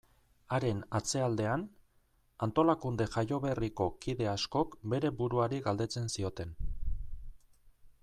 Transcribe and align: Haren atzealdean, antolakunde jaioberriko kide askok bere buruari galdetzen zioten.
Haren 0.55 0.77
atzealdean, 0.99 1.65
antolakunde 2.47 3.07
jaioberriko 3.17 3.89
kide 4.07 4.31
askok 4.35 4.77
bere 4.95 5.15
buruari 5.23 5.65
galdetzen 5.71 6.15
zioten. 6.19 6.61